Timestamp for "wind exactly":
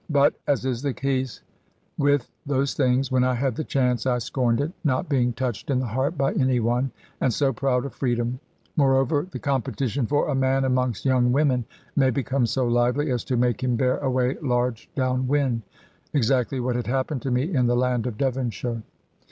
15.27-16.59